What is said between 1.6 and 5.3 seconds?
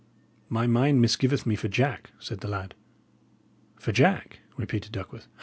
Jack," said the lad. "For Jack!" repeated Duckworth.